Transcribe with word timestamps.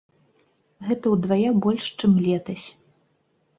Гэта 0.87 1.05
ўдвая 1.17 1.53
больш, 1.67 1.85
чым 1.99 2.11
летась. 2.25 2.67